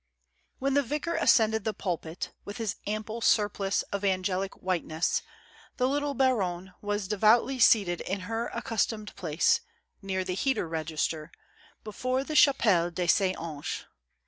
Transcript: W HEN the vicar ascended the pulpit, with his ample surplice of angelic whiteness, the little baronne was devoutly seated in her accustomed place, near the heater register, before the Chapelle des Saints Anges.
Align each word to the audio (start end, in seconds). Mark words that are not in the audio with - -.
W 0.59 0.65
HEN 0.67 0.73
the 0.73 0.81
vicar 0.89 1.13
ascended 1.13 1.63
the 1.63 1.75
pulpit, 1.75 2.31
with 2.43 2.57
his 2.57 2.75
ample 2.87 3.21
surplice 3.21 3.83
of 3.93 4.03
angelic 4.03 4.55
whiteness, 4.55 5.21
the 5.77 5.87
little 5.87 6.15
baronne 6.15 6.73
was 6.81 7.07
devoutly 7.07 7.59
seated 7.59 8.01
in 8.01 8.21
her 8.21 8.47
accustomed 8.47 9.15
place, 9.15 9.61
near 10.01 10.23
the 10.23 10.33
heater 10.33 10.67
register, 10.67 11.31
before 11.83 12.23
the 12.23 12.33
Chapelle 12.35 12.89
des 12.89 13.09
Saints 13.09 13.37
Anges. 13.39 13.85